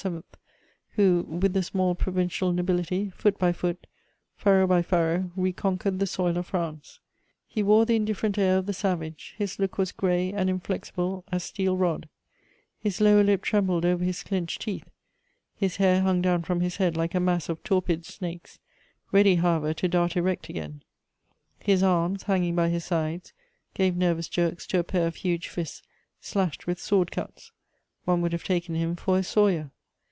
who, 0.95 1.27
with 1.29 1.53
the 1.53 1.61
small 1.61 1.93
provincial 1.93 2.51
nobility, 2.51 3.11
foot 3.11 3.37
by 3.37 3.51
foot, 3.51 3.85
furrow 4.35 4.65
by 4.65 4.81
furrow, 4.81 5.29
reconquered 5.35 5.99
the 5.99 6.07
soil 6.07 6.37
of 6.37 6.47
France. 6.47 6.99
He 7.47 7.61
wore 7.61 7.85
the 7.85 7.95
indifferent 7.97 8.35
air 8.39 8.57
of 8.57 8.65
the 8.65 8.73
savage; 8.73 9.35
his 9.37 9.59
look 9.59 9.77
was 9.77 9.91
grey 9.91 10.33
and 10.33 10.49
inflexible 10.49 11.23
as 11.31 11.43
steel 11.43 11.77
rod; 11.77 12.09
his 12.79 12.99
lower 12.99 13.23
lip 13.23 13.43
trembled 13.43 13.85
over 13.85 14.03
his 14.03 14.23
clenched 14.23 14.63
teeth; 14.63 14.89
his 15.55 15.75
hair 15.75 16.01
hung 16.01 16.19
down 16.19 16.41
from 16.41 16.61
his 16.61 16.77
head 16.77 16.97
like 16.97 17.13
a 17.13 17.19
mass 17.19 17.47
of 17.47 17.61
torpid 17.63 18.03
snakes, 18.03 18.57
ready, 19.11 19.35
however, 19.35 19.71
to 19.75 19.87
dart 19.87 20.17
erect 20.17 20.49
again; 20.49 20.81
his 21.59 21.83
arms, 21.83 22.23
hanging 22.23 22.55
by 22.55 22.69
his 22.69 22.83
sides, 22.85 23.33
gave 23.75 23.95
nervous 23.95 24.27
jerks 24.27 24.65
to 24.65 24.79
a 24.79 24.83
pair 24.83 25.05
of 25.05 25.17
huge 25.17 25.47
fists 25.47 25.83
slashed 26.19 26.65
with 26.65 26.79
sword 26.79 27.11
cuts: 27.11 27.51
one 28.05 28.19
would 28.19 28.31
have 28.33 28.43
taken 28.43 28.73
him 28.73 28.95
for 28.95 29.19
a 29.19 29.23
sawyer. 29.23 29.69